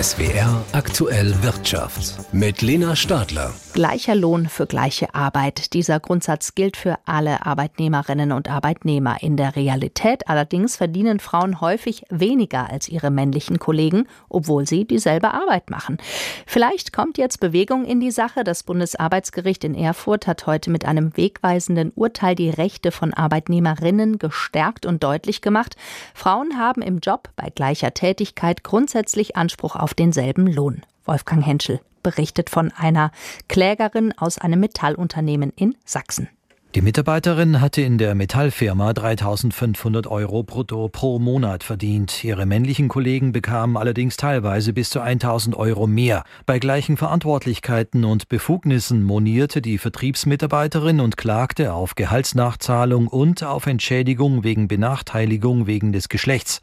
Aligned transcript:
SWR 0.00 0.64
aktuell 0.70 1.42
Wirtschaft 1.42 2.32
mit 2.32 2.62
Lena 2.62 2.94
Stadler. 2.94 3.52
Gleicher 3.72 4.14
Lohn 4.14 4.48
für 4.48 4.66
gleiche 4.66 5.14
Arbeit. 5.14 5.72
Dieser 5.72 5.98
Grundsatz 5.98 6.54
gilt 6.54 6.76
für 6.76 6.98
alle 7.04 7.44
Arbeitnehmerinnen 7.44 8.30
und 8.32 8.48
Arbeitnehmer. 8.48 9.16
In 9.22 9.36
der 9.36 9.56
Realität 9.56 10.28
allerdings 10.28 10.76
verdienen 10.76 11.18
Frauen 11.20 11.60
häufig 11.60 12.04
weniger 12.10 12.70
als 12.70 12.88
ihre 12.88 13.10
männlichen 13.10 13.58
Kollegen, 13.58 14.06
obwohl 14.28 14.66
sie 14.66 14.84
dieselbe 14.84 15.32
Arbeit 15.32 15.70
machen. 15.70 15.98
Vielleicht 16.46 16.92
kommt 16.92 17.18
jetzt 17.18 17.40
Bewegung 17.40 17.84
in 17.84 17.98
die 17.98 18.10
Sache. 18.12 18.44
Das 18.44 18.62
Bundesarbeitsgericht 18.62 19.64
in 19.64 19.74
Erfurt 19.74 20.26
hat 20.26 20.46
heute 20.46 20.70
mit 20.70 20.84
einem 20.84 21.16
wegweisenden 21.16 21.90
Urteil 21.94 22.34
die 22.34 22.50
Rechte 22.50 22.92
von 22.92 23.14
Arbeitnehmerinnen 23.14 24.18
gestärkt 24.18 24.86
und 24.86 25.02
deutlich 25.02 25.40
gemacht. 25.40 25.76
Frauen 26.14 26.58
haben 26.58 26.82
im 26.82 26.98
Job 26.98 27.30
bei 27.36 27.50
gleicher 27.50 27.94
Tätigkeit 27.94 28.64
grundsätzlich 28.64 29.36
Anspruch 29.36 29.76
auf 29.76 29.87
denselben 29.94 30.46
Lohn. 30.46 30.82
Wolfgang 31.04 31.44
Henschel 31.44 31.80
berichtet 32.02 32.50
von 32.50 32.72
einer 32.72 33.10
Klägerin 33.48 34.12
aus 34.16 34.38
einem 34.38 34.60
Metallunternehmen 34.60 35.52
in 35.56 35.76
Sachsen. 35.84 36.28
Die 36.74 36.82
Mitarbeiterin 36.82 37.62
hatte 37.62 37.80
in 37.80 37.96
der 37.96 38.14
Metallfirma 38.14 38.92
3500 38.92 40.06
Euro 40.06 40.42
brutto 40.42 40.90
pro 40.90 41.18
Monat 41.18 41.64
verdient. 41.64 42.22
Ihre 42.22 42.44
männlichen 42.44 42.88
Kollegen 42.88 43.32
bekamen 43.32 43.78
allerdings 43.78 44.18
teilweise 44.18 44.74
bis 44.74 44.90
zu 44.90 45.00
1000 45.00 45.56
Euro 45.56 45.86
mehr. 45.86 46.24
Bei 46.44 46.58
gleichen 46.58 46.98
Verantwortlichkeiten 46.98 48.04
und 48.04 48.28
Befugnissen 48.28 49.02
monierte 49.02 49.62
die 49.62 49.78
Vertriebsmitarbeiterin 49.78 51.00
und 51.00 51.16
klagte 51.16 51.72
auf 51.72 51.94
Gehaltsnachzahlung 51.94 53.08
und 53.08 53.42
auf 53.42 53.66
Entschädigung 53.66 54.44
wegen 54.44 54.68
Benachteiligung 54.68 55.66
wegen 55.66 55.94
des 55.94 56.10
Geschlechts. 56.10 56.60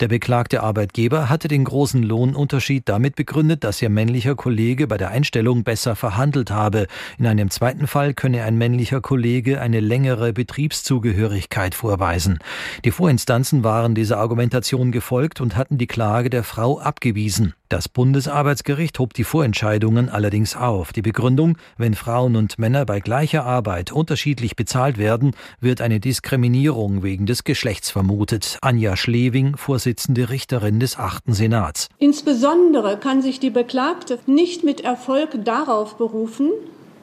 Der 0.00 0.08
beklagte 0.08 0.62
Arbeitgeber 0.62 1.28
hatte 1.28 1.48
den 1.48 1.64
großen 1.64 2.02
Lohnunterschied 2.02 2.88
damit 2.88 3.16
begründet, 3.16 3.64
dass 3.64 3.82
ihr 3.82 3.90
männlicher 3.90 4.34
Kollege 4.34 4.86
bei 4.86 4.96
der 4.96 5.10
Einstellung 5.10 5.62
besser 5.62 5.94
verhandelt 5.94 6.50
habe. 6.50 6.86
In 7.18 7.26
einem 7.26 7.50
zweiten 7.50 7.86
Fall 7.86 8.14
könne 8.14 8.44
ein 8.44 8.56
männlicher 8.56 9.02
Kollege 9.02 9.41
Kollege 9.42 9.60
eine 9.60 9.80
längere 9.80 10.32
Betriebszugehörigkeit 10.32 11.74
vorweisen. 11.74 12.38
Die 12.84 12.92
Vorinstanzen 12.92 13.64
waren 13.64 13.96
dieser 13.96 14.18
Argumentation 14.18 14.92
gefolgt 14.92 15.40
und 15.40 15.56
hatten 15.56 15.78
die 15.78 15.88
Klage 15.88 16.30
der 16.30 16.44
Frau 16.44 16.78
abgewiesen. 16.78 17.54
Das 17.68 17.88
Bundesarbeitsgericht 17.88 19.00
hob 19.00 19.14
die 19.14 19.24
Vorentscheidungen 19.24 20.08
allerdings 20.10 20.54
auf. 20.54 20.92
Die 20.92 21.02
Begründung, 21.02 21.58
wenn 21.76 21.94
Frauen 21.94 22.36
und 22.36 22.56
Männer 22.60 22.84
bei 22.84 23.00
gleicher 23.00 23.44
Arbeit 23.44 23.90
unterschiedlich 23.90 24.54
bezahlt 24.54 24.96
werden, 24.96 25.32
wird 25.58 25.80
eine 25.80 25.98
Diskriminierung 25.98 27.02
wegen 27.02 27.26
des 27.26 27.42
Geschlechts 27.42 27.90
vermutet. 27.90 28.58
Anja 28.62 28.96
Schlewing, 28.96 29.56
Vorsitzende 29.56 30.30
Richterin 30.30 30.78
des 30.78 30.98
achten 30.98 31.32
Senats. 31.32 31.88
Insbesondere 31.98 32.96
kann 32.96 33.22
sich 33.22 33.40
die 33.40 33.50
Beklagte 33.50 34.20
nicht 34.26 34.62
mit 34.62 34.82
Erfolg 34.82 35.44
darauf 35.44 35.96
berufen, 35.96 36.50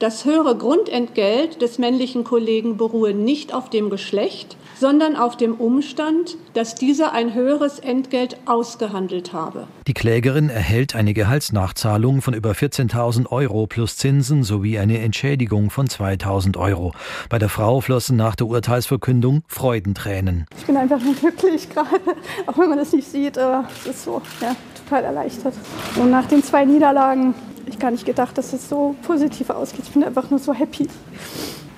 das 0.00 0.24
höhere 0.24 0.56
Grundentgelt 0.56 1.60
des 1.60 1.78
männlichen 1.78 2.24
Kollegen 2.24 2.78
beruhe 2.78 3.12
nicht 3.12 3.52
auf 3.52 3.68
dem 3.68 3.90
Geschlecht, 3.90 4.56
sondern 4.78 5.14
auf 5.14 5.36
dem 5.36 5.54
Umstand, 5.54 6.38
dass 6.54 6.74
dieser 6.74 7.12
ein 7.12 7.34
höheres 7.34 7.78
Entgelt 7.78 8.38
ausgehandelt 8.46 9.34
habe. 9.34 9.66
Die 9.86 9.92
Klägerin 9.92 10.48
erhält 10.48 10.94
eine 10.94 11.12
Gehaltsnachzahlung 11.12 12.22
von 12.22 12.32
über 12.32 12.52
14.000 12.52 13.30
Euro 13.30 13.66
plus 13.66 13.98
Zinsen 13.98 14.42
sowie 14.42 14.78
eine 14.78 15.00
Entschädigung 15.00 15.68
von 15.68 15.86
2.000 15.86 16.56
Euro. 16.56 16.92
Bei 17.28 17.38
der 17.38 17.50
Frau 17.50 17.82
flossen 17.82 18.16
nach 18.16 18.36
der 18.36 18.46
Urteilsverkündung 18.46 19.42
Freudentränen. 19.48 20.46
Ich 20.56 20.64
bin 20.64 20.78
einfach 20.78 21.00
nur 21.00 21.14
glücklich 21.14 21.68
gerade, 21.68 22.00
auch 22.46 22.56
wenn 22.56 22.70
man 22.70 22.78
das 22.78 22.92
nicht 22.92 23.06
sieht, 23.06 23.36
aber 23.36 23.68
es 23.80 23.90
ist 23.90 24.04
so, 24.04 24.22
ja, 24.40 24.56
total 24.82 25.04
erleichtert. 25.04 25.54
Und 25.96 26.10
nach 26.10 26.26
den 26.26 26.42
zwei 26.42 26.64
Niederlagen 26.64 27.34
ich 27.72 27.78
gar 27.78 27.90
nicht 27.90 28.06
gedacht, 28.06 28.36
dass 28.38 28.52
es 28.52 28.68
so 28.68 28.94
positiv 29.02 29.50
ausgeht. 29.50 29.82
Ich 29.84 29.90
bin 29.90 30.04
einfach 30.04 30.30
nur 30.30 30.38
so 30.38 30.52
happy. 30.52 30.88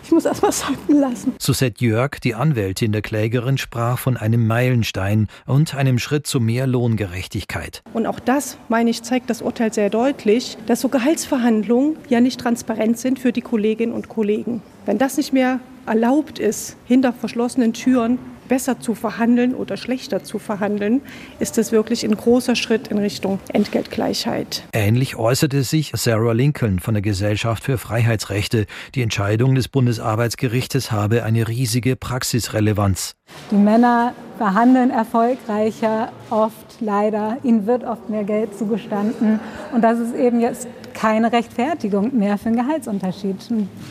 Ich 0.05 0.11
muss 0.11 0.25
erst 0.27 0.43
mal 0.43 0.53
sacken 0.53 1.01
lassen. 1.01 1.35
Susette 1.39 1.83
Jörg, 1.83 2.21
die 2.23 2.35
Anwältin 2.35 2.93
der 2.93 3.01
Klägerin, 3.01 3.57
sprach 3.57 3.99
von 3.99 4.17
einem 4.17 4.47
Meilenstein 4.47 5.29
und 5.47 5.75
einem 5.75 5.99
Schritt 5.99 6.27
zu 6.27 6.39
mehr 6.39 6.67
Lohngerechtigkeit. 6.67 7.83
Und 7.95 8.07
auch 8.07 8.21
das, 8.21 8.59
meine 8.69 8.91
ich, 8.91 9.03
zeigt 9.03 9.31
das 9.31 9.41
Urteil 9.41 9.73
sehr 9.73 9.89
deutlich, 9.89 10.59
dass 10.67 10.81
so 10.83 10.89
Gehaltsverhandlungen 10.89 11.97
ja 12.09 12.21
nicht 12.21 12.39
transparent 12.41 12.99
sind 12.99 13.21
für 13.21 13.33
die 13.33 13.41
Kolleginnen 13.41 13.93
und 13.93 14.09
Kollegen. 14.09 14.61
Wenn 14.85 14.99
das 14.99 15.17
nicht 15.17 15.33
mehr 15.33 15.61
erlaubt 15.87 16.39
ist, 16.39 16.77
hinter 16.87 17.13
verschlossenen 17.13 17.73
Türen 17.73 18.19
besser 18.53 18.79
zu 18.79 18.95
verhandeln 18.95 19.55
oder 19.55 19.79
schlechter 19.79 20.25
zu 20.25 20.39
verhandeln, 20.39 21.01
ist 21.39 21.57
das 21.57 21.73
wirklich 21.73 22.05
ein 22.05 22.15
großer 22.15 22.55
Schritt 22.55 22.89
in 22.89 22.99
Richtung 22.99 23.41
Entgeltgleichheit. 23.51 24.65
Ähnlich 24.75 25.17
äußerte 25.17 25.63
sich 25.63 25.91
Sarah 25.95 26.33
Lincoln 26.33 26.79
von 26.79 26.93
der 26.93 27.01
Gesellschaft 27.01 27.65
für 27.65 27.79
Freiheitsrechte. 27.79 28.67
Die 28.95 29.01
Entscheidung 29.01 29.55
des 29.55 29.69
Bundesarbeitsgerichtes 29.69 30.93
habe 30.93 31.25
eine 31.25 31.49
riesige 31.49 31.97
Praxisrelevanz. 31.97 33.15
Die 33.51 33.57
Männer 33.57 34.13
verhandeln 34.37 34.91
erfolgreicher, 34.91 36.13
oft 36.29 36.81
leider. 36.81 37.39
Ihnen 37.45 37.67
wird 37.67 37.85
oft 37.85 38.11
mehr 38.11 38.25
Geld 38.25 38.59
zugestanden. 38.59 39.41
Und 39.73 39.81
das 39.81 39.99
ist 39.99 40.15
eben 40.15 40.41
jetzt 40.41 40.69
keine 41.03 41.33
Rechtfertigung 41.33 42.17
mehr 42.17 42.39
für 42.39 42.47
einen 42.47 42.59
Gehaltsunterschied. 42.59 43.35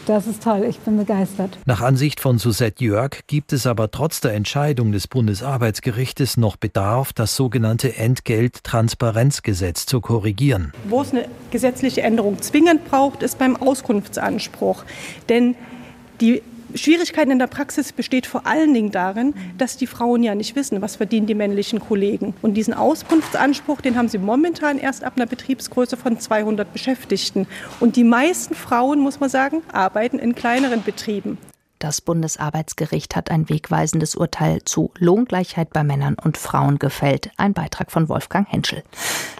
Das 0.05 0.27
ist 0.27 0.43
toll, 0.43 0.65
ich 0.69 0.79
bin 0.79 0.95
begeistert. 0.95 1.57
Nach 1.65 1.81
Ansicht 1.81 2.21
von 2.21 2.37
Susette 2.37 2.85
Jörg 2.85 3.19
gibt 3.27 3.51
es 3.51 3.67
aber 3.67 3.91
trotz 3.91 4.21
der 4.21 4.31
Entscheidung 4.31 4.93
des 4.93 5.09
Bundesarbeitsgerichtes 5.09 6.37
noch 6.37 6.55
Bedarf, 6.55 7.11
das 7.11 7.35
sogenannte 7.35 7.97
Entgelttransparenzgesetz 7.97 9.85
zu 9.87 9.99
korrigieren. 9.99 10.71
Wo 10.87 11.01
es 11.01 11.11
eine 11.11 11.25
gesetzliche 11.51 12.01
Änderung 12.01 12.41
zwingend 12.41 12.89
braucht, 12.89 13.23
ist 13.23 13.37
beim 13.37 13.57
Auskunftsanspruch. 13.57 14.85
Denn 15.27 15.55
die 16.21 16.41
Schwierigkeiten 16.75 17.31
in 17.31 17.39
der 17.39 17.47
Praxis 17.47 17.91
besteht 17.91 18.25
vor 18.25 18.45
allen 18.45 18.73
Dingen 18.73 18.91
darin, 18.91 19.33
dass 19.57 19.77
die 19.77 19.87
Frauen 19.87 20.23
ja 20.23 20.35
nicht 20.35 20.55
wissen, 20.55 20.81
was 20.81 20.95
verdienen 20.95 21.27
die 21.27 21.35
männlichen 21.35 21.79
Kollegen. 21.79 22.33
Und 22.41 22.55
diesen 22.55 22.73
Auskunftsanspruch, 22.73 23.81
den 23.81 23.97
haben 23.97 24.07
sie 24.07 24.17
momentan 24.17 24.77
erst 24.77 25.03
ab 25.03 25.13
einer 25.15 25.25
Betriebsgröße 25.25 25.97
von 25.97 26.19
200 26.19 26.71
Beschäftigten. 26.71 27.47
Und 27.79 27.95
die 27.95 28.03
meisten 28.03 28.55
Frauen, 28.55 28.99
muss 28.99 29.19
man 29.19 29.29
sagen, 29.29 29.61
arbeiten 29.71 30.19
in 30.19 30.35
kleineren 30.35 30.83
Betrieben. 30.83 31.37
Das 31.81 31.99
Bundesarbeitsgericht 31.99 33.15
hat 33.15 33.31
ein 33.31 33.49
wegweisendes 33.49 34.13
Urteil 34.13 34.63
zu 34.63 34.91
Lohngleichheit 34.99 35.73
bei 35.73 35.83
Männern 35.83 36.13
und 36.13 36.37
Frauen 36.37 36.77
gefällt. 36.77 37.31
Ein 37.37 37.53
Beitrag 37.53 37.91
von 37.91 38.07
Wolfgang 38.07 38.47
Henschel. 38.47 38.83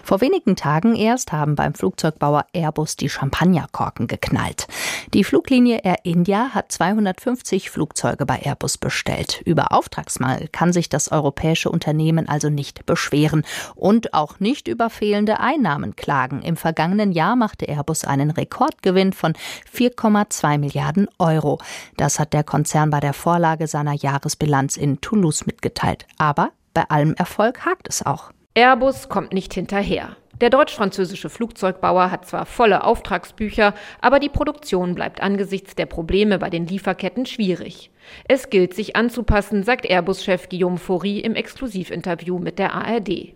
Vor 0.02 0.20
wenigen 0.20 0.56
Tagen 0.56 0.96
erst 0.96 1.30
haben 1.30 1.54
beim 1.54 1.74
Flugzeugbauer 1.74 2.46
Airbus 2.52 2.96
die 2.96 3.08
Champagnerkorken 3.08 4.08
geknallt. 4.08 4.66
Die 5.14 5.22
Fluglinie 5.22 5.82
Air 5.84 5.98
India 6.02 6.48
hat 6.52 6.72
250 6.72 7.70
Flugzeuge 7.70 8.26
bei 8.26 8.40
Airbus 8.40 8.76
bestellt. 8.76 9.40
Über 9.44 9.70
Auftragsmangel 9.70 10.48
kann 10.48 10.72
sich 10.72 10.88
das 10.88 11.12
europäische 11.12 11.70
Unternehmen 11.70 12.28
also 12.28 12.50
nicht 12.50 12.86
beschweren 12.86 13.44
und 13.76 14.14
auch 14.14 14.40
nicht 14.40 14.66
über 14.66 14.90
fehlende 14.90 15.38
Einnahmen 15.38 15.94
klagen. 15.94 16.42
Im 16.42 16.56
vergangenen 16.56 17.12
Jahr 17.12 17.36
machte 17.36 17.66
Airbus 17.66 18.04
einen 18.04 18.32
Rekordgewinn 18.32 19.12
von 19.12 19.34
4,2 19.72 20.58
Milliarden 20.58 21.06
Euro. 21.20 21.58
Das 21.96 22.18
hat 22.18 22.31
der 22.32 22.44
Konzern 22.44 22.90
bei 22.90 23.00
der 23.00 23.12
Vorlage 23.12 23.66
seiner 23.66 23.94
Jahresbilanz 23.94 24.76
in 24.76 25.00
Toulouse 25.00 25.46
mitgeteilt. 25.46 26.06
Aber 26.18 26.50
bei 26.74 26.84
allem 26.88 27.14
Erfolg 27.14 27.64
hakt 27.64 27.88
es 27.88 28.04
auch. 28.04 28.32
Airbus 28.54 29.08
kommt 29.08 29.32
nicht 29.32 29.54
hinterher. 29.54 30.16
Der 30.40 30.50
deutsch-französische 30.50 31.30
Flugzeugbauer 31.30 32.10
hat 32.10 32.26
zwar 32.26 32.46
volle 32.46 32.82
Auftragsbücher, 32.82 33.74
aber 34.00 34.18
die 34.18 34.28
Produktion 34.28 34.96
bleibt 34.96 35.22
angesichts 35.22 35.76
der 35.76 35.86
Probleme 35.86 36.40
bei 36.40 36.50
den 36.50 36.66
Lieferketten 36.66 37.26
schwierig. 37.26 37.91
Es 38.28 38.50
gilt, 38.50 38.74
sich 38.74 38.96
anzupassen, 38.96 39.62
sagt 39.64 39.86
Airbus-Chef 39.86 40.48
Guillaume 40.48 40.78
Faury 40.78 41.20
im 41.20 41.34
Exklusivinterview 41.34 42.38
mit 42.38 42.58
der 42.58 42.74
ARD. 42.74 43.34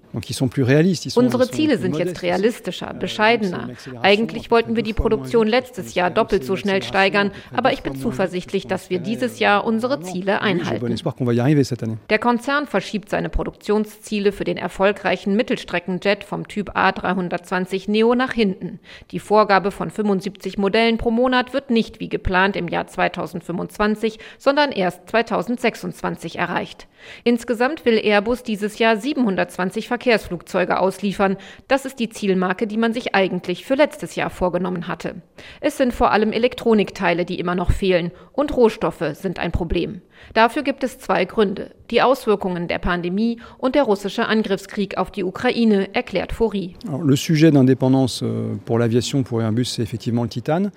Unsere 1.15 1.51
Ziele 1.51 1.77
sind 1.77 1.99
jetzt 1.99 2.23
realistischer, 2.23 2.95
euh, 2.95 2.99
bescheidener. 2.99 3.69
Eigentlich 4.01 4.51
wollten 4.51 4.75
wir 4.75 4.83
die 4.83 4.95
Produktion 4.95 5.47
letztes 5.47 5.95
Jahr 5.95 6.11
doppelt 6.11 6.43
so 6.43 6.57
schnell 6.57 6.83
steigern, 6.83 7.33
aber 7.53 7.75
ich 7.75 7.83
bin 7.83 7.97
zuversichtlich, 7.97 8.67
dass 8.67 8.89
wir 8.89 8.99
dieses 8.99 9.41
Jahr 9.41 9.67
unsere 9.67 10.01
Ziele 10.01 10.41
einhalten. 10.41 10.95
Der 12.09 12.19
Konzern 12.19 12.67
verschiebt 12.67 13.11
seine 13.11 13.29
Produktionsziele 13.29 14.33
für 14.33 14.45
den 14.45 14.57
erfolgreichen 14.57 15.37
Mittelstreckenjet 15.37 16.25
vom 16.25 16.49
Typ 16.49 16.75
A320 16.75 17.91
Neo 17.91 18.15
nach 18.15 18.33
hinten. 18.33 18.81
Die 19.11 19.19
Vorgabe 19.19 19.71
von 19.71 19.91
75 19.91 20.57
Modellen 20.57 20.97
pro 20.97 21.11
Monat 21.11 21.53
wird 21.53 21.71
nicht 21.71 22.01
wie 22.01 22.09
geplant 22.09 22.57
im 22.57 22.69
Jahr 22.69 22.87
2025, 22.87 24.19
sondern 24.39 24.56
sondern 24.57 24.73
erst 24.73 25.11
2026 25.11 26.39
erreicht. 26.39 26.89
Insgesamt 27.25 27.85
will 27.85 27.99
Airbus 28.03 28.43
dieses 28.43 28.79
Jahr 28.79 28.97
720 28.97 29.87
Verkehrsflugzeuge 29.87 30.81
ausliefern. 30.81 31.37
Das 31.69 31.85
ist 31.85 31.99
die 31.99 32.09
Zielmarke, 32.09 32.67
die 32.67 32.79
man 32.79 32.95
sich 32.95 33.15
eigentlich 33.15 33.67
für 33.67 33.75
letztes 33.75 34.15
Jahr 34.17 34.31
vorgenommen 34.31 34.89
hatte. 34.89 35.17
Es 35.61 35.77
sind 35.77 35.93
vor 35.93 36.11
allem 36.11 36.33
Elektronikteile, 36.33 37.27
die 37.27 37.39
immer 37.39 37.55
noch 37.55 37.71
fehlen, 37.71 38.13
und 38.33 38.57
Rohstoffe 38.57 39.05
sind 39.13 39.39
ein 39.39 39.53
Problem. 39.53 40.01
Dafür 40.35 40.63
gibt 40.63 40.83
es 40.85 40.99
zwei 40.99 41.25
Gründe. 41.25 41.71
Die 41.91 42.03
Auswirkungen 42.03 42.67
der 42.69 42.79
Pandemie 42.79 43.41
und 43.59 43.75
der 43.75 43.85
russische 43.85 44.27
Angriffskrieg 44.27 44.99
auf 44.99 45.11
die 45.11 45.23
Ukraine, 45.23 45.95
erklärt 45.95 46.33
Fori. 46.33 46.75
Euh, 46.89 47.03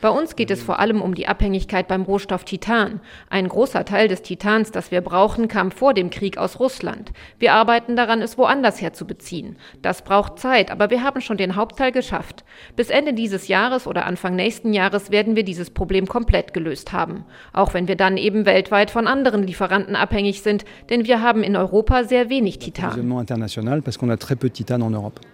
Bei 0.01 0.09
uns 0.09 0.35
geht 0.35 0.51
es 0.51 0.61
vor 0.61 0.79
allem 0.79 1.01
um 1.01 1.15
die 1.15 1.27
Abhängigkeit 1.27 1.87
beim 1.87 2.03
Rohstoff 2.03 2.43
Titan. 2.43 2.99
Ein 3.29 3.47
großer 3.69 3.85
Teil 3.85 4.07
des 4.07 4.21
Titans, 4.23 4.71
das 4.71 4.91
wir 4.91 5.01
brauchen, 5.01 5.47
kam 5.47 5.71
vor 5.71 5.93
dem 5.93 6.09
Krieg 6.09 6.37
aus 6.37 6.59
Russland. 6.59 7.11
Wir 7.37 7.53
arbeiten 7.53 7.95
daran, 7.95 8.21
es 8.21 8.37
woanders 8.37 8.81
herzubeziehen. 8.81 9.57
Das 9.81 10.01
braucht 10.01 10.39
Zeit, 10.39 10.71
aber 10.71 10.89
wir 10.89 11.03
haben 11.03 11.21
schon 11.21 11.37
den 11.37 11.55
Hauptteil 11.55 11.91
geschafft. 11.91 12.43
Bis 12.75 12.89
Ende 12.89 13.13
dieses 13.13 13.47
Jahres 13.47 13.87
oder 13.87 14.05
Anfang 14.05 14.35
nächsten 14.35 14.73
Jahres 14.73 15.11
werden 15.11 15.35
wir 15.35 15.43
dieses 15.43 15.69
Problem 15.69 16.07
komplett 16.07 16.53
gelöst 16.53 16.93
haben. 16.93 17.25
Auch 17.53 17.73
wenn 17.73 17.87
wir 17.87 17.95
dann 17.95 18.17
eben 18.17 18.45
weltweit 18.45 18.89
von 18.89 19.07
anderen 19.07 19.19
anderen 19.29 19.47
Lieferanten 19.47 19.95
abhängig 19.95 20.41
sind, 20.41 20.65
denn 20.89 21.05
wir 21.05 21.21
haben 21.21 21.43
in 21.43 21.55
Europa 21.55 22.03
sehr 22.03 22.29
wenig 22.29 22.59
Titan. 22.59 22.91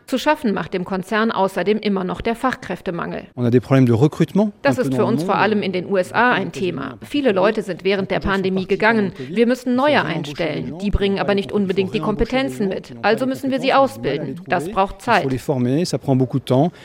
Zu 0.07 0.17
schaffen 0.17 0.53
macht 0.53 0.73
dem 0.73 0.85
Konzern 0.85 1.31
außerdem 1.31 1.79
immer 1.79 2.03
noch 2.03 2.21
der 2.21 2.35
Fachkräftemangel. 2.35 3.27
Das 4.61 4.77
ist 4.77 4.93
für 4.93 5.05
uns 5.05 5.23
vor 5.23 5.35
allem 5.35 5.61
in 5.61 5.71
den 5.71 5.89
USA 5.91 6.31
ein 6.31 6.51
Thema. 6.51 6.97
Viele 7.01 7.31
Leute 7.31 7.61
sind 7.61 7.83
während 7.83 8.11
der 8.11 8.19
Pandemie 8.25 8.65
gegangen. 8.65 9.13
Wir 9.29 9.47
müssen 9.47 9.75
neue 9.75 10.03
einstellen. 10.03 10.77
Die 10.79 10.91
bringen 10.91 11.19
aber 11.19 11.35
nicht 11.35 11.51
unbedingt 11.51 11.93
die 11.93 11.99
Kompetenzen 11.99 12.67
mit. 12.67 12.93
Also 13.01 13.25
müssen 13.25 13.51
wir 13.51 13.59
sie 13.59 13.73
ausbilden. 13.73 14.41
Das 14.47 14.69
braucht 14.69 15.01
Zeit. 15.01 15.25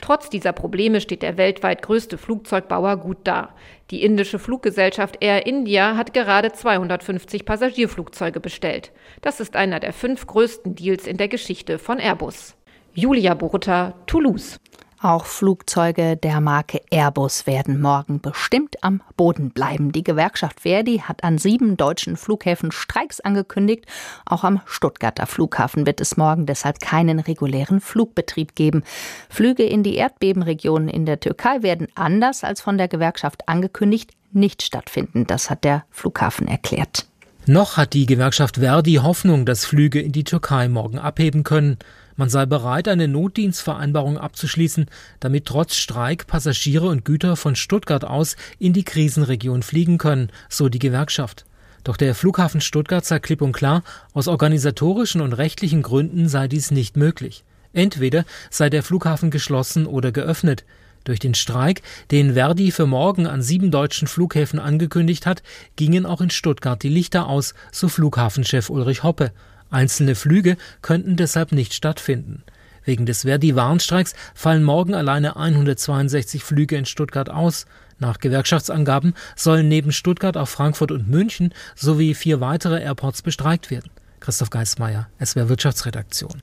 Trotz 0.01 0.31
dieser 0.31 0.53
Probleme 0.53 1.01
steht 1.01 1.23
der 1.23 1.37
weltweit 1.37 1.83
größte 1.83 2.19
Flugzeugbauer 2.19 2.97
gut 2.97 3.19
da. 3.25 3.51
Die 3.91 4.05
indische 4.05 4.39
Fluggesellschaft 4.39 5.17
Air 5.21 5.47
India 5.47 5.97
hat 5.97 6.15
gerade 6.15 6.53
250 6.53 7.45
Passagierflugzeuge 7.45 8.39
bestellt. 8.39 8.93
Das 9.21 9.41
ist 9.41 9.57
einer 9.57 9.81
der 9.81 9.93
fünf 9.93 10.27
größten 10.27 10.77
Deals 10.77 11.09
in 11.09 11.17
der 11.17 11.27
Geschichte 11.29 11.79
von 11.79 11.99
Airbus. 11.99 12.55
Julia 12.95 13.35
Burta, 13.35 13.95
Toulouse. 14.07 14.59
Auch 15.03 15.25
Flugzeuge 15.25 16.19
der 16.19 16.43
Marke 16.43 16.83
Airbus 16.91 17.47
werden 17.47 17.81
morgen 17.81 18.21
bestimmt 18.21 18.77
am 18.83 19.01
Boden 19.17 19.49
bleiben. 19.49 19.93
Die 19.93 20.05
Gewerkschaft 20.05 20.61
Verdi 20.61 20.99
hat 20.99 21.25
an 21.25 21.39
sieben 21.39 21.79
deutschen 21.79 22.19
Flughäfen 22.19 22.71
Streiks 22.71 23.19
angekündigt. 23.19 23.87
Auch 24.27 24.45
am 24.45 24.61
Stuttgarter 24.67 25.27
Flughafen 25.27 25.87
wird 25.87 26.03
es 26.03 26.19
morgen 26.19 26.45
deshalb 26.45 26.81
keinen 26.81 27.19
regulären 27.19 27.81
Flugbetrieb 27.81 28.55
geben. 28.55 28.83
Flüge 29.31 29.63
in 29.63 29.83
die 29.83 29.95
Erdbebenregionen 29.95 30.89
in 30.89 31.07
der 31.07 31.19
Türkei 31.19 31.63
werden 31.63 31.89
anders 31.95 32.45
als 32.45 32.61
von 32.61 32.77
der 32.77 32.89
Gewerkschaft 32.89 33.49
angekündigt 33.49 34.11
nicht 34.33 34.63
stattfinden. 34.63 35.27
Das 35.27 35.49
hat 35.49 35.65
der 35.65 35.87
Flughafen 35.91 36.47
erklärt. 36.47 37.07
Noch 37.47 37.79
hat 37.79 37.95
die 37.95 38.05
Gewerkschaft 38.05 38.59
Verdi 38.59 38.97
Hoffnung, 38.97 39.47
dass 39.47 39.65
Flüge 39.65 40.01
in 40.01 40.13
die 40.13 40.25
Türkei 40.25 40.69
morgen 40.69 40.99
abheben 40.99 41.43
können. 41.43 41.79
Man 42.21 42.29
sei 42.29 42.45
bereit, 42.45 42.87
eine 42.87 43.09
Notdienstvereinbarung 43.09 44.19
abzuschließen, 44.19 44.91
damit 45.21 45.47
trotz 45.47 45.77
Streik 45.77 46.27
Passagiere 46.27 46.87
und 46.87 47.07
Güter 47.07 47.35
von 47.35 47.57
Stuttgart 47.57 48.05
aus 48.05 48.37
in 48.59 48.75
die 48.75 48.85
Krisenregion 48.85 49.63
fliegen 49.63 49.97
können, 49.97 50.31
so 50.51 50.69
die 50.69 50.81
Gewerkschaft. 50.81 51.47
Doch 51.83 51.97
der 51.97 52.15
Flughafen 52.15 52.61
Stuttgart 52.61 53.07
sagt 53.07 53.25
klipp 53.25 53.41
und 53.41 53.53
klar, 53.53 53.85
aus 54.13 54.29
organisatorischen 54.29 55.23
und 55.23 55.33
rechtlichen 55.33 55.81
Gründen 55.81 56.29
sei 56.29 56.47
dies 56.47 56.71
nicht 56.71 56.95
möglich. 56.95 57.43
Entweder 57.73 58.27
sei 58.51 58.69
der 58.69 58.83
Flughafen 58.83 59.31
geschlossen 59.31 59.87
oder 59.87 60.13
geöffnet. 60.13 60.67
Durch 61.05 61.21
den 61.21 61.33
Streik, 61.33 61.81
den 62.11 62.35
Verdi 62.35 62.71
für 62.71 62.85
morgen 62.85 63.29
an 63.29 63.41
sieben 63.41 63.71
deutschen 63.71 64.07
Flughäfen 64.07 64.59
angekündigt 64.59 65.25
hat, 65.25 65.43
gingen 65.77 66.05
auch 66.05 66.21
in 66.21 66.29
Stuttgart 66.29 66.83
die 66.83 66.91
Lichter 66.91 67.29
aus, 67.29 67.55
so 67.73 67.89
Flughafenchef 67.89 68.69
Ulrich 68.69 69.05
Hoppe. 69.05 69.33
Einzelne 69.71 70.15
Flüge 70.15 70.57
könnten 70.83 71.17
deshalb 71.17 71.53
nicht 71.53 71.75
stattfinden. 71.75 72.43
Wegen 72.85 73.07
des 73.07 73.23
Verdi-Warnstreiks 73.23 74.15
fallen 74.35 74.65
morgen 74.65 74.95
alleine 74.95 75.37
162 75.37 76.43
Flüge 76.43 76.77
in 76.77 76.87
Stuttgart 76.87 77.31
aus. 77.31 77.67
Nach 77.99 78.19
Gewerkschaftsangaben 78.19 79.15
sollen 79.37 79.69
neben 79.69 79.93
Stuttgart 79.93 80.37
auch 80.37 80.49
Frankfurt 80.49 80.91
und 80.91 81.09
München 81.09 81.53
sowie 81.77 82.15
vier 82.15 82.41
weitere 82.41 82.83
Airports 82.83 83.23
bestreikt 83.23 83.71
werden. 83.71 83.91
Christoph 84.21 84.51
Geismeier, 84.51 85.09
SWR 85.23 85.49
Wirtschaftsredaktion. 85.49 86.41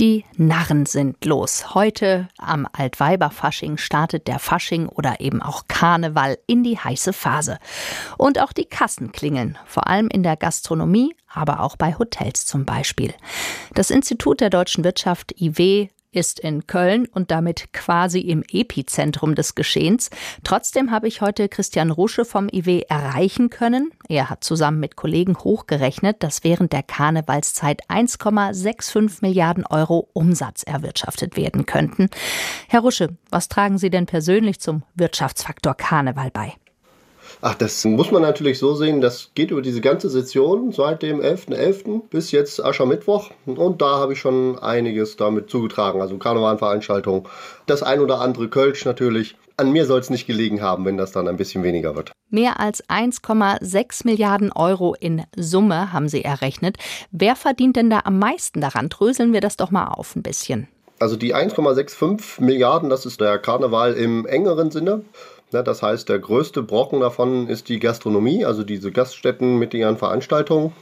Die 0.00 0.24
Narren 0.36 0.86
sind 0.86 1.24
los. 1.24 1.74
Heute 1.74 2.28
am 2.38 2.66
Altweiberfasching 2.72 3.76
startet 3.76 4.26
der 4.26 4.38
Fasching 4.38 4.88
oder 4.88 5.20
eben 5.20 5.42
auch 5.42 5.68
Karneval 5.68 6.38
in 6.46 6.64
die 6.64 6.78
heiße 6.78 7.12
Phase. 7.12 7.58
Und 8.16 8.40
auch 8.40 8.52
die 8.52 8.64
Kassen 8.64 9.12
klingeln, 9.12 9.58
vor 9.66 9.86
allem 9.88 10.08
in 10.08 10.22
der 10.22 10.36
Gastronomie, 10.36 11.14
aber 11.32 11.60
auch 11.60 11.76
bei 11.76 11.98
Hotels 11.98 12.46
zum 12.46 12.64
Beispiel. 12.64 13.14
Das 13.74 13.90
Institut 13.90 14.40
der 14.40 14.50
deutschen 14.50 14.84
Wirtschaft 14.84 15.40
IW 15.40 15.88
ist 16.12 16.38
in 16.38 16.66
Köln 16.66 17.06
und 17.06 17.30
damit 17.30 17.72
quasi 17.72 18.20
im 18.20 18.44
Epizentrum 18.50 19.34
des 19.34 19.54
Geschehens. 19.54 20.10
Trotzdem 20.44 20.90
habe 20.90 21.08
ich 21.08 21.20
heute 21.20 21.48
Christian 21.48 21.90
Rusche 21.90 22.24
vom 22.24 22.48
IW 22.52 22.82
erreichen 22.88 23.50
können. 23.50 23.90
Er 24.08 24.30
hat 24.30 24.44
zusammen 24.44 24.78
mit 24.78 24.96
Kollegen 24.96 25.36
hochgerechnet, 25.36 26.22
dass 26.22 26.44
während 26.44 26.72
der 26.72 26.82
Karnevalszeit 26.82 27.88
1,65 27.88 29.18
Milliarden 29.22 29.66
Euro 29.66 30.08
Umsatz 30.12 30.62
erwirtschaftet 30.62 31.36
werden 31.36 31.66
könnten. 31.66 32.08
Herr 32.68 32.80
Rusche, 32.80 33.16
was 33.30 33.48
tragen 33.48 33.78
Sie 33.78 33.90
denn 33.90 34.06
persönlich 34.06 34.60
zum 34.60 34.82
Wirtschaftsfaktor 34.94 35.74
Karneval 35.74 36.30
bei? 36.30 36.54
Ach, 37.40 37.54
das 37.54 37.84
muss 37.84 38.10
man 38.10 38.22
natürlich 38.22 38.58
so 38.58 38.74
sehen, 38.74 39.00
das 39.00 39.30
geht 39.34 39.50
über 39.50 39.62
diese 39.62 39.80
ganze 39.80 40.08
Session 40.08 40.72
seit 40.72 41.02
dem 41.02 41.20
11.11. 41.20 41.56
.11. 41.56 42.02
bis 42.10 42.30
jetzt 42.32 42.64
Aschermittwoch. 42.64 43.30
Und 43.46 43.82
da 43.82 43.98
habe 43.98 44.12
ich 44.12 44.20
schon 44.20 44.58
einiges 44.58 45.16
damit 45.16 45.50
zugetragen. 45.50 46.00
Also 46.00 46.18
Karnevalveranstaltungen, 46.18 47.24
das 47.66 47.82
ein 47.82 48.00
oder 48.00 48.20
andere 48.20 48.48
Kölsch 48.48 48.84
natürlich. 48.84 49.36
An 49.56 49.70
mir 49.70 49.86
soll 49.86 50.00
es 50.00 50.10
nicht 50.10 50.26
gelegen 50.26 50.62
haben, 50.62 50.84
wenn 50.84 50.96
das 50.96 51.12
dann 51.12 51.28
ein 51.28 51.36
bisschen 51.36 51.62
weniger 51.62 51.94
wird. 51.94 52.12
Mehr 52.30 52.58
als 52.58 52.82
1,6 52.88 54.06
Milliarden 54.06 54.50
Euro 54.52 54.94
in 54.98 55.24
Summe 55.36 55.92
haben 55.92 56.08
Sie 56.08 56.24
errechnet. 56.24 56.78
Wer 57.10 57.36
verdient 57.36 57.76
denn 57.76 57.90
da 57.90 58.00
am 58.04 58.18
meisten 58.18 58.62
daran? 58.62 58.88
Dröseln 58.88 59.34
wir 59.34 59.42
das 59.42 59.58
doch 59.58 59.70
mal 59.70 59.88
auf 59.88 60.16
ein 60.16 60.22
bisschen. 60.22 60.68
Also 60.98 61.16
die 61.16 61.34
1,65 61.34 62.42
Milliarden, 62.42 62.88
das 62.88 63.04
ist 63.04 63.20
der 63.20 63.38
Karneval 63.38 63.94
im 63.94 64.24
engeren 64.24 64.70
Sinne. 64.70 65.04
Ja, 65.52 65.62
das 65.62 65.82
heißt, 65.82 66.08
der 66.08 66.18
größte 66.18 66.62
Brocken 66.62 67.00
davon 67.00 67.46
ist 67.46 67.68
die 67.68 67.78
Gastronomie, 67.78 68.44
also 68.44 68.64
diese 68.64 68.90
Gaststätten 68.90 69.58
mit 69.58 69.74
ihren 69.74 69.98
Veranstaltungen. 69.98 70.72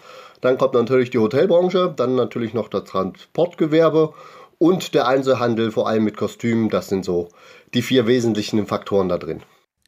Dann 0.41 0.59
kommt 0.59 0.75
natürlich 0.75 1.11
die 1.11 1.19
Hotelbranche, 1.19 1.93
dann 1.95 2.15
natürlich 2.15 2.55
noch 2.55 2.69
das 2.69 2.85
Transportgewerbe 2.85 4.15
und 4.59 4.95
der 4.95 5.09
Einzelhandel, 5.09 5.73
vor 5.73 5.89
allem 5.89 6.05
mit 6.05 6.17
Kostümen. 6.17 6.69
Das 6.71 6.89
sind 6.89 7.05
so 7.05 7.29
die 7.75 7.83
vier 7.83 8.07
wesentlichen 8.07 8.65
Faktoren 8.67 9.09
da 9.09 9.19
drin. 9.19 9.43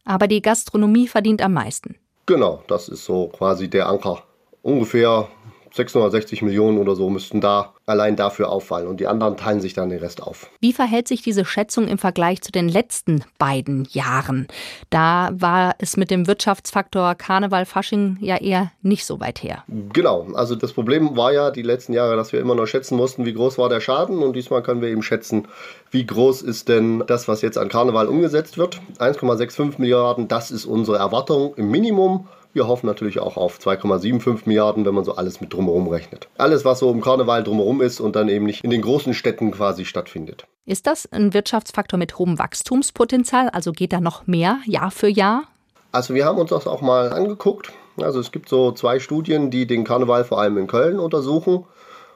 Aber 0.05 0.27
die 0.27 0.43
Gastronomie 0.43 1.07
verdient 1.07 1.43
am 1.43 1.55
meisten. 1.55 1.95
Genau, 2.27 2.63
das 2.67 2.89
ist 2.89 3.05
so 3.05 3.29
quasi 3.29 3.69
der 3.69 3.89
Anker. 3.89 4.25
Ungefähr 4.63 5.29
660 5.73 6.43
Millionen 6.43 6.79
oder 6.79 6.97
so 6.97 7.09
müssten 7.09 7.41
da 7.41 7.75
allein 7.93 8.17
dafür 8.17 8.51
auffallen 8.51 8.89
und 8.89 8.99
die 8.99 9.07
anderen 9.07 9.37
teilen 9.37 9.61
sich 9.61 9.75
dann 9.75 9.91
den 9.91 10.01
Rest 10.01 10.23
auf. 10.23 10.51
Wie 10.61 10.73
verhält 10.73 11.07
sich 11.07 11.23
diese 11.23 11.45
Schätzung 11.45 11.87
im 11.87 11.99
Vergleich 11.99 12.43
zu 12.43 12.51
den 12.51 12.69
letzten 12.69 13.23
beiden 13.39 13.87
Jahren? 13.91 14.49
Da 14.91 15.31
war 15.33 15.75
es 15.79 15.97
mit 15.97 16.11
dem 16.11 16.27
Wirtschaftsfaktor 16.27 17.15
Karneval 17.15 17.67
Fasching 17.67 18.17
ja 18.21 18.37
eher 18.37 18.73
nicht 18.83 19.07
so 19.07 19.21
weit 19.21 19.43
her. 19.43 19.65
Genau, 19.93 20.27
also 20.35 20.57
das 20.57 20.73
Problem 20.73 21.17
war 21.17 21.33
ja 21.33 21.51
die 21.51 21.63
letzten 21.63 21.93
Jahre, 21.93 22.17
dass 22.17 22.33
wir 22.33 22.41
immer 22.41 22.55
noch 22.55 22.67
schätzen 22.67 22.97
mussten, 22.97 23.27
wie 23.27 23.35
groß 23.35 23.59
war 23.59 23.69
der 23.69 23.81
Schaden 23.81 24.23
und 24.23 24.35
diesmal 24.35 24.63
können 24.63 24.81
wir 24.81 24.89
eben 24.89 25.03
schätzen, 25.03 25.47
wie 25.91 26.07
groß 26.07 26.43
ist 26.43 26.69
denn 26.69 27.05
das, 27.07 27.29
was 27.29 27.43
jetzt 27.43 27.59
an 27.59 27.69
Karneval 27.69 28.09
umgesetzt 28.09 28.59
wird. 28.59 28.81
1,65 28.99 29.75
Milliarden, 29.79 30.29
das 30.29 30.51
ist 30.51 30.65
unsere 30.65 30.97
Erwartung 30.97 31.55
im 31.57 31.71
Minimum. 31.71 32.27
Wir 32.55 32.69
hoffen 32.69 32.87
natürlich 32.87 33.19
auch 33.19 33.39
auf 33.39 33.59
2,75 33.59 34.43
Milliarden, 34.45 34.85
wenn 34.85 34.95
man 34.95 35.05
so 35.05 35.15
alles 35.15 35.41
mit 35.41 35.53
drumherum 35.55 35.89
rechnet. 35.89 36.29
Alles, 36.37 36.65
was 36.65 36.81
so 36.81 36.91
im 36.91 37.01
Karneval 37.01 37.43
drumherum 37.43 37.81
ist 37.81 37.99
und 37.99 38.15
dann 38.15 38.29
eben 38.29 38.45
nicht 38.45 38.63
in 38.63 38.71
den 38.71 38.83
großen 38.83 39.15
Städten 39.15 39.53
quasi 39.53 39.87
stattfindet. 39.87 40.47
Ist 40.67 40.87
das 40.87 41.11
ein 41.11 41.33
Wirtschaftsfaktor 41.33 41.99
mit 41.99 42.19
hohem 42.19 42.39
Wachstumspotenzial? 42.39 43.49
Also 43.49 43.73
geht 43.73 43.93
da 43.93 44.01
noch 44.01 44.27
mehr 44.27 44.59
Jahr 44.67 44.91
für 44.91 45.09
Jahr? 45.09 45.45
Also 45.93 46.15
wir 46.15 46.27
haben 46.27 46.39
uns 46.39 46.51
das 46.51 46.67
auch 46.67 46.83
mal 46.83 47.13
angeguckt. 47.13 47.73
Also 47.97 48.21
es 48.21 48.33
gibt 48.33 48.49
so 48.49 48.73
zwei 48.73 49.01
Studien, 49.01 49.51
die 49.51 49.67
den 49.67 49.85
Karneval 49.85 50.25
vor 50.25 50.41
allem 50.41 50.59
in 50.59 50.67
Köln 50.67 50.99
untersuchen. 50.99 51.65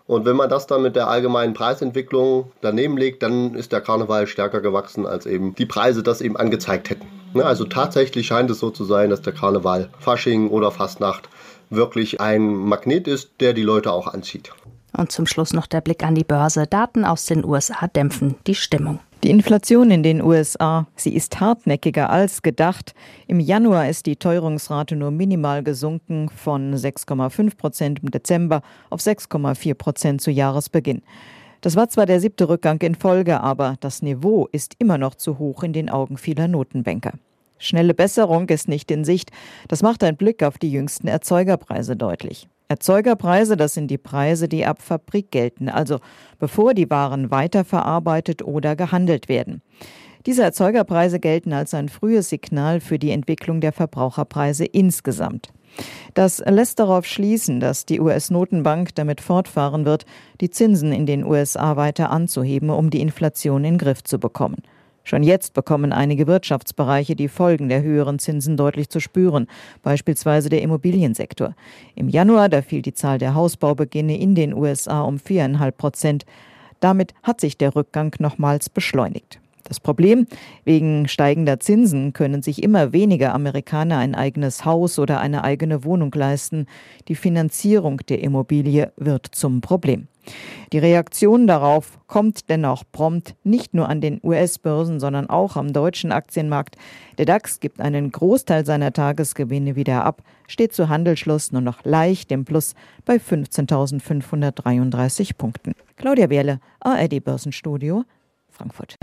Und 0.07 0.25
wenn 0.25 0.37
man 0.37 0.49
das 0.49 0.67
dann 0.67 0.83
mit 0.83 0.97
der 0.97 1.09
allgemeinen 1.09 1.55
Preisentwicklung 1.55 2.53
daneben 2.61 2.97
legt, 2.97 3.23
dann 3.23 3.55
ist 3.55 3.73
der 3.73 3.81
Karneval 3.81 4.27
stärker 4.27 4.61
gewachsen, 4.61 5.07
als 5.07 5.27
eben 5.27 5.55
die 5.55 5.67
Preise 5.67 6.03
das 6.03 6.21
eben 6.21 6.37
angezeigt 6.37 6.91
hätten. 6.91 7.07
Also 7.45 7.65
tatsächlich 7.65 8.27
scheint 8.27 8.51
es 8.51 8.61
so 8.61 8.71
zu 8.71 8.85
sein, 8.85 9.11
dass 9.11 9.23
der 9.23 9.33
Karneval, 9.33 9.91
Fasching 9.99 10.49
oder 10.49 10.71
Fastnacht 10.71 11.29
wirklich 11.71 12.21
ein 12.21 12.55
Magnet 12.55 13.09
ist, 13.09 13.31
der 13.41 13.53
die 13.53 13.63
Leute 13.63 13.93
auch 13.93 14.07
anzieht. 14.07 14.53
Und 14.97 15.13
zum 15.13 15.27
Schluss 15.27 15.53
noch 15.53 15.67
der 15.67 15.81
Blick 15.81 16.03
an 16.03 16.15
die 16.15 16.25
Börse. 16.25 16.67
Daten 16.67 17.05
aus 17.05 17.27
den 17.27 17.45
USA 17.45 17.87
dämpfen 17.89 18.37
die 18.47 18.55
Stimmung. 18.55 19.01
Die 19.25 19.31
Inflation 19.31 19.91
in 19.91 20.03
den 20.03 20.23
USA, 20.23 20.87
sie 20.95 21.15
ist 21.15 21.41
hartnäckiger 21.41 22.11
als 22.11 22.43
gedacht. 22.43 22.95
Im 23.27 23.41
Januar 23.41 23.89
ist 23.89 24.07
die 24.07 24.17
Teuerungsrate 24.17 24.95
nur 24.95 25.11
minimal 25.11 25.63
gesunken 25.63 26.29
von 26.29 26.75
6,5 26.75 27.57
Prozent 27.57 28.01
im 28.03 28.11
Dezember 28.11 28.63
auf 28.91 29.01
6,4 29.01 29.75
Prozent 29.75 30.21
zu 30.21 30.31
Jahresbeginn. 30.31 31.03
Das 31.67 31.75
war 31.75 31.89
zwar 31.89 32.07
der 32.07 32.21
siebte 32.21 32.49
Rückgang 32.49 32.81
in 32.83 32.95
Folge, 32.95 33.41
aber 33.41 33.75
das 33.81 34.01
Niveau 34.01 34.47
ist 34.53 34.77
immer 34.79 34.99
noch 34.99 35.17
zu 35.17 35.41
hoch 35.41 35.65
in 35.65 35.73
den 35.73 35.91
Augen 35.91 36.17
vieler 36.17 36.47
Notenbanker. 36.47 37.15
Schnelle 37.59 37.93
Besserung 37.93 38.49
ist 38.51 38.69
nicht 38.69 38.89
in 38.93 39.03
Sicht. 39.05 39.33
Das 39.67 39.83
macht 39.83 40.05
ein 40.05 40.17
Blick 40.17 40.45
auf 40.45 40.59
die 40.59 40.71
jüngsten 40.71 41.09
Erzeugerpreise 41.09 41.97
deutlich. 41.97 42.49
Erzeugerpreise, 42.69 43.57
das 43.57 43.75
sind 43.75 43.91
die 43.91 43.99
Preise, 43.99 44.49
die 44.49 44.67
ab 44.67 44.83
Fabrik 44.83 45.31
gelten, 45.31 45.69
also 45.69 45.99
bevor 46.39 46.75
die 46.75 46.91
Waren 46.91 47.31
weiterverarbeitet 47.31 48.43
oder 48.43 48.75
gehandelt 48.75 49.29
werden. 49.29 49.63
Diese 50.27 50.43
Erzeugerpreise 50.43 51.21
gelten 51.21 51.53
als 51.53 51.73
ein 51.75 51.89
frühes 51.89 52.29
Signal 52.29 52.81
für 52.81 52.99
die 52.99 53.13
Entwicklung 53.13 53.61
der 53.61 53.73
Verbraucherpreise 53.73 54.65
insgesamt. 54.65 55.53
Das 56.15 56.43
lässt 56.45 56.81
darauf 56.81 57.07
schließen, 57.07 57.61
dass 57.61 57.87
die 57.87 58.01
US-Notenbank 58.01 58.95
damit 58.97 59.21
fortfahren 59.21 59.85
wird, 59.85 60.05
die 60.41 60.51
Zinsen 60.51 60.91
in 60.91 61.07
den 61.07 61.25
USA 61.25 61.77
weiter 61.77 62.11
anzuheben, 62.11 62.71
um 62.71 62.91
die 62.91 63.01
Inflation 63.01 63.65
in 63.65 63.75
den 63.75 63.79
Griff 63.79 64.03
zu 64.03 64.19
bekommen. 64.19 64.63
Schon 65.07 65.23
jetzt 65.23 65.55
bekommen 65.55 65.93
einige 65.93 66.27
Wirtschaftsbereiche 66.27 67.15
die 67.15 67.29
Folgen 67.29 67.69
der 67.69 67.81
höheren 67.81 68.19
Zinsen 68.19 68.57
deutlich 68.57 68.89
zu 68.89 68.99
spüren, 68.99 69.47
beispielsweise 69.85 70.49
der 70.49 70.63
Immobiliensektor. 70.63 71.55
Im 71.95 72.09
Januar, 72.09 72.49
da 72.49 72.61
fiel 72.61 72.83
die 72.83 72.93
Zahl 72.93 73.19
der 73.19 73.37
Hausbaubeginne 73.37 74.19
in 74.19 74.35
den 74.35 74.53
USA 74.53 75.03
um 75.03 75.21
viereinhalb 75.21 75.79
Prozent. 75.79 76.27
Damit 76.81 77.15
hat 77.23 77.41
sich 77.41 77.57
der 77.57 77.77
Rückgang 77.77 78.17
nochmals 78.19 78.69
beschleunigt. 78.69 79.39
Das 79.69 79.81
Problem, 79.81 80.29
wegen 80.65 81.09
steigender 81.09 81.59
Zinsen 81.59 82.13
können 82.13 82.41
sich 82.41 82.63
immer 82.63 82.93
weniger 82.93 83.35
Amerikaner 83.35 83.99
ein 83.99 84.15
eigenes 84.15 84.65
Haus 84.65 85.01
oder 85.01 85.21
eine 85.21 85.43
eigene 85.43 85.83
Wohnung 85.83 86.13
leisten. 86.15 86.67
Die 87.09 87.17
Finanzierung 87.17 87.99
der 88.09 88.23
Immobilie 88.23 88.93
wird 88.97 89.27
zum 89.33 89.61
Problem. 89.61 90.07
Die 90.73 90.79
Reaktion 90.79 91.47
darauf 91.47 92.01
kommt 92.07 92.49
dennoch 92.51 92.83
prompt, 92.91 93.37
nicht 93.45 93.75
nur 93.75 93.89
an 93.89 94.01
den 94.01 94.19
US-Börsen, 94.23 94.99
sondern 95.01 95.29
auch 95.31 95.57
am 95.57 95.73
deutschen 95.73 96.13
Aktienmarkt. 96.13 96.77
Der 97.19 97.27
DAX 97.27 97.61
gibt 97.61 97.81
einen 97.81 98.11
Großteil 98.11 98.67
seiner 98.67 98.93
Tagesgewinne 98.93 99.77
wieder 99.77 100.05
ab, 100.05 100.23
steht 100.49 100.73
zu 100.73 100.89
Handelsschluss 100.89 101.53
nur 101.53 101.63
noch 101.63 101.85
leicht 101.85 102.33
im 102.33 102.45
Plus 102.45 102.75
bei 103.05 103.17
15.533 103.17 105.37
Punkten. 105.37 105.75
Claudia 105.97 106.29
Wehrle, 106.29 106.59
ARD 106.81 107.25
Börsenstudio, 107.25 108.05
Frankfurt. 108.57 108.97